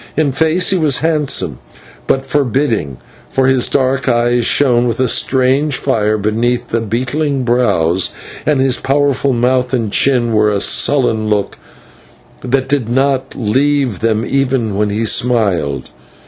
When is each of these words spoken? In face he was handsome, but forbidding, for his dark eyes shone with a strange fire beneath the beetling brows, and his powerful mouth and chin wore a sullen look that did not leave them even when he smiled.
In 0.17 0.31
face 0.31 0.71
he 0.71 0.79
was 0.79 1.01
handsome, 1.01 1.59
but 2.07 2.25
forbidding, 2.25 2.97
for 3.29 3.45
his 3.45 3.67
dark 3.67 4.09
eyes 4.09 4.47
shone 4.47 4.87
with 4.87 4.99
a 4.99 5.07
strange 5.07 5.75
fire 5.77 6.17
beneath 6.17 6.69
the 6.69 6.81
beetling 6.81 7.43
brows, 7.43 8.09
and 8.43 8.59
his 8.59 8.79
powerful 8.79 9.31
mouth 9.31 9.75
and 9.75 9.91
chin 9.91 10.33
wore 10.33 10.49
a 10.49 10.59
sullen 10.59 11.29
look 11.29 11.55
that 12.41 12.67
did 12.67 12.89
not 12.89 13.35
leave 13.35 13.99
them 13.99 14.25
even 14.25 14.75
when 14.75 14.89
he 14.89 15.05
smiled. 15.05 15.91